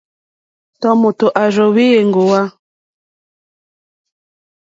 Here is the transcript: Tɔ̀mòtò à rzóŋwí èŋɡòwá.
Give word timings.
Tɔ̀mòtò 0.81 1.27
à 1.41 1.43
rzóŋwí 1.53 1.85
èŋɡòwá. 1.99 2.41